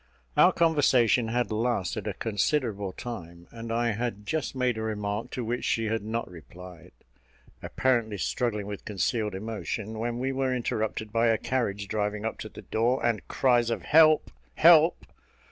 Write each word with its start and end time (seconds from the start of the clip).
Our 0.35 0.51
conversation 0.51 1.27
had 1.27 1.51
lasted 1.51 2.07
a 2.07 2.15
considerable 2.15 2.91
time; 2.91 3.45
and 3.51 3.71
I 3.71 3.91
had 3.91 4.25
just 4.25 4.55
made 4.55 4.75
a 4.79 4.81
remark 4.81 5.29
to 5.29 5.45
which 5.45 5.63
she 5.63 5.85
had 5.85 6.01
not 6.01 6.27
replied, 6.27 6.91
apparently 7.61 8.17
struggling 8.17 8.65
with 8.65 8.83
concealed 8.83 9.35
emotion, 9.35 9.99
when 9.99 10.17
we 10.17 10.31
were 10.31 10.55
interrupted 10.55 11.13
by 11.13 11.27
a 11.27 11.37
carriage 11.37 11.87
driving 11.87 12.25
up 12.25 12.39
to 12.39 12.49
the 12.49 12.63
door, 12.63 13.05
and 13.05 13.27
cries 13.27 13.69
of 13.69 13.83
"Help! 13.83 14.31
help!" 14.55 15.05